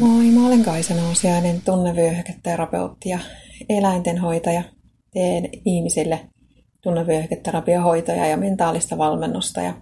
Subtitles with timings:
[0.00, 3.18] Moi, mä olen Kaisa Nousiainen, tunnevyöhyketerapeutti ja
[3.68, 4.62] eläintenhoitaja.
[5.12, 6.20] Teen ihmisille
[6.82, 9.74] tunnevyöhyketerapiohoitoja ja mentaalista valmennusta ja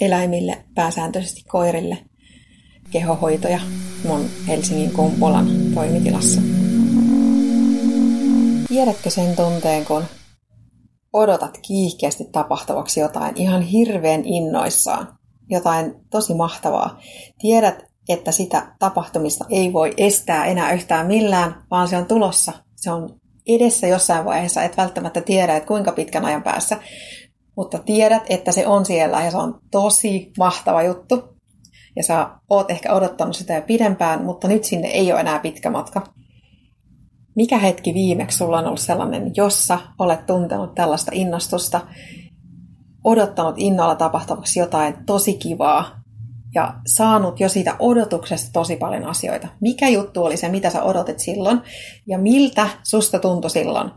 [0.00, 1.98] eläimille, pääsääntöisesti koirille,
[2.90, 3.60] kehohoitoja
[4.08, 6.40] mun Helsingin Kumpulan toimitilassa.
[8.68, 10.04] Tiedätkö sen tunteen, kun
[11.12, 15.18] odotat kiihkeästi tapahtuvaksi jotain ihan hirveän innoissaan,
[15.50, 16.98] jotain tosi mahtavaa.
[17.38, 22.52] Tiedät, että sitä tapahtumista ei voi estää enää yhtään millään, vaan se on tulossa.
[22.76, 23.08] Se on
[23.46, 26.78] edessä jossain vaiheessa, et välttämättä tiedä, että kuinka pitkän ajan päässä,
[27.56, 31.34] mutta tiedät, että se on siellä ja se on tosi mahtava juttu.
[31.96, 35.70] Ja sä oot ehkä odottanut sitä jo pidempään, mutta nyt sinne ei ole enää pitkä
[35.70, 36.06] matka.
[37.36, 41.80] Mikä hetki viimeksi sulla on ollut sellainen, jossa olet tuntenut tällaista innostusta,
[43.04, 46.04] odottanut innolla tapahtuvaksi jotain tosi kivaa
[46.54, 49.48] ja saanut jo siitä odotuksesta tosi paljon asioita.
[49.60, 51.60] Mikä juttu oli se, mitä sä odotit silloin
[52.06, 53.90] ja miltä susta tuntui silloin?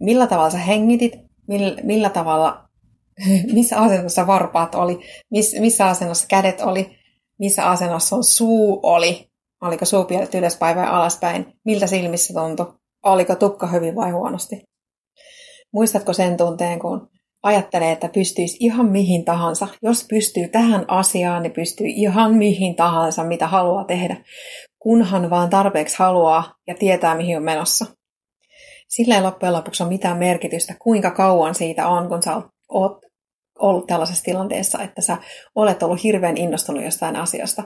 [0.00, 1.12] Millä tavalla sä hengitit?
[1.48, 2.68] Millä, millä tavalla,
[3.54, 5.00] missä asennossa varpaat oli?
[5.30, 6.98] Miss, missä asennossa kädet oli?
[7.38, 9.28] Missä asennossa on suu oli?
[9.60, 11.46] Oliko suupielet ylöspäin vai alaspäin?
[11.64, 12.74] Miltä silmissä tuntui?
[13.04, 14.62] Oliko tukka hyvin vai huonosti?
[15.72, 17.08] Muistatko sen tunteen, kun
[17.42, 19.68] ajattelee, että pystyisi ihan mihin tahansa.
[19.82, 24.16] Jos pystyy tähän asiaan, niin pystyy ihan mihin tahansa, mitä haluaa tehdä,
[24.78, 27.86] kunhan vaan tarpeeksi haluaa ja tietää, mihin on menossa.
[28.88, 32.98] Sillä ei loppujen lopuksi ole mitään merkitystä, kuinka kauan siitä on, kun sä oot
[33.58, 35.16] ollut tällaisessa tilanteessa, että sä
[35.54, 37.64] olet ollut hirveän innostunut jostain asiasta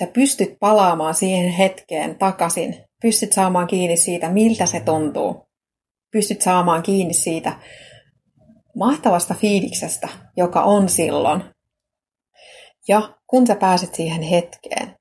[0.00, 5.46] sä pystyt palaamaan siihen hetkeen takaisin, pystyt saamaan kiinni siitä, miltä se tuntuu.
[6.12, 7.52] Pystyt saamaan kiinni siitä
[8.76, 11.44] mahtavasta fiiliksestä, joka on silloin.
[12.88, 14.96] Ja kun sä pääset siihen hetkeen,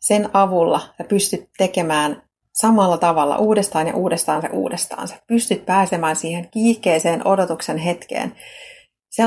[0.00, 2.22] sen avulla sä pystyt tekemään
[2.54, 5.08] samalla tavalla uudestaan ja uudestaan ja uudestaan.
[5.08, 8.36] Sä pystyt pääsemään siihen kiihkeeseen odotuksen hetkeen,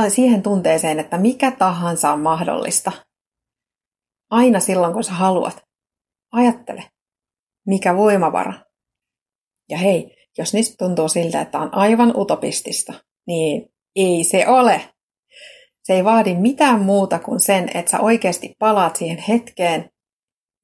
[0.09, 2.91] siihen tunteeseen, että mikä tahansa on mahdollista–
[4.29, 5.63] Aina silloin, kun sä haluat.
[6.31, 6.83] Ajattele,
[7.65, 8.53] mikä voimavara.
[9.69, 12.93] Ja hei, jos niistä tuntuu siltä, että on aivan utopistista,
[13.27, 14.89] niin ei se ole.
[15.83, 19.89] Se ei vaadi mitään muuta kuin sen, että sä oikeasti palaat siihen hetkeen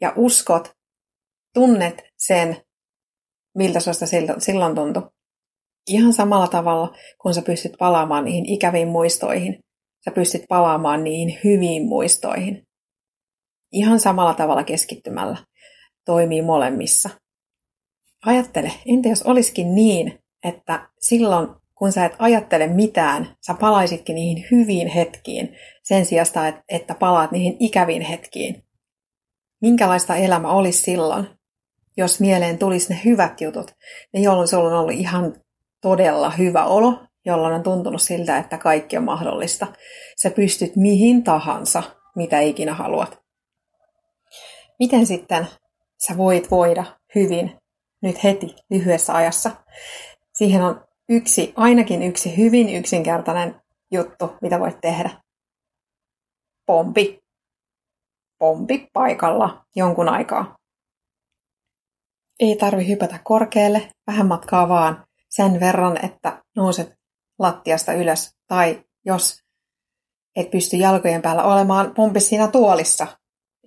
[0.02, 0.72] ja uskot,
[1.54, 2.58] tunnet sen,
[3.58, 4.06] miltä susta
[4.38, 5.10] silloin tuntui.
[5.88, 9.60] Ihan samalla tavalla, kun sä pystyt palaamaan niihin ikäviin muistoihin,
[10.06, 12.64] sä pystyt palaamaan niihin hyviin muistoihin
[13.74, 15.38] ihan samalla tavalla keskittymällä
[16.06, 17.10] toimii molemmissa.
[18.26, 21.48] Ajattele, entä jos olisikin niin, että silloin
[21.84, 27.58] kun sä et ajattele mitään, sä palaisitkin niihin hyviin hetkiin sen sijasta, että palaat niihin
[27.60, 28.64] ikäviin hetkiin.
[29.62, 31.28] Minkälaista elämä olisi silloin,
[31.98, 33.72] jos mieleen tulisi ne hyvät jutut,
[34.14, 35.36] ne jolloin sulla on ollut ihan
[35.82, 39.68] todella hyvä olo, jolloin on tuntunut siltä, että kaikki on mahdollista.
[40.22, 41.84] Sä pystyt mihin tahansa,
[42.16, 43.24] mitä ikinä haluat
[44.80, 45.48] miten sitten
[46.08, 46.86] sä voit voida
[47.16, 47.52] hyvin
[48.02, 49.52] nyt heti lyhyessä ajassa.
[50.34, 55.10] Siihen on yksi, ainakin yksi hyvin yksinkertainen juttu, mitä voit tehdä.
[56.66, 57.24] Pompi.
[58.40, 60.56] Pompi paikalla jonkun aikaa.
[62.40, 66.94] Ei tarvi hypätä korkealle, vähän matkaa vaan sen verran, että nouset
[67.40, 68.36] lattiasta ylös.
[68.48, 69.44] Tai jos
[70.36, 73.08] et pysty jalkojen päällä olemaan, pompi siinä tuolissa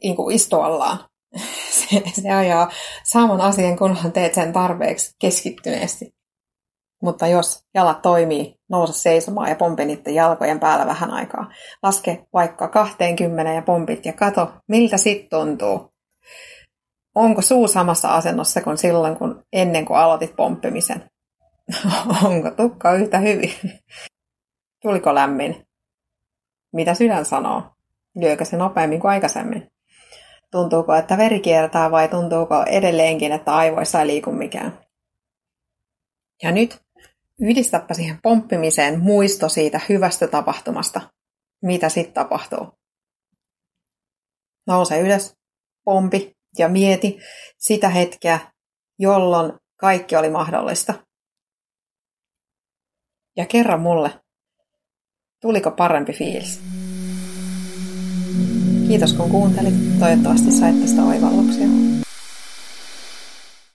[0.03, 0.99] niin kuin istuallaan.
[1.71, 2.71] Se, se ajaa
[3.05, 6.16] saman asian, kunhan teet sen tarpeeksi keskittyneesti.
[7.03, 11.51] Mutta jos jalat toimii, nouse seisomaan ja pompi niiden jalkojen päällä vähän aikaa.
[11.83, 15.93] Laske vaikka 20 ja pompit ja kato, miltä sit tuntuu.
[17.15, 21.11] Onko suu samassa asennossa kuin silloin, kun ennen kuin aloitit pomppimisen?
[22.25, 23.53] Onko tukka yhtä hyvin?
[24.83, 25.67] Tuliko lämmin?
[26.73, 27.63] Mitä sydän sanoo?
[28.17, 29.71] Lyökö se nopeammin kuin aikaisemmin?
[30.51, 34.79] Tuntuuko, että veri kiertää vai tuntuuko edelleenkin, että aivoissa ei liiku mikään?
[36.43, 36.86] Ja nyt
[37.41, 41.01] yhdistäpä siihen pomppimiseen muisto siitä hyvästä tapahtumasta.
[41.63, 42.73] Mitä sitten tapahtuu?
[44.67, 45.35] Nouse ylös,
[45.85, 47.19] pompi ja mieti
[47.59, 48.41] sitä hetkeä,
[48.99, 50.95] jolloin kaikki oli mahdollista.
[53.37, 54.21] Ja kerro mulle,
[55.41, 56.61] tuliko parempi fiilis?
[58.89, 59.75] Kiitos kun kuuntelit.
[60.01, 61.67] Toivottavasti sait tästä oivalluksia.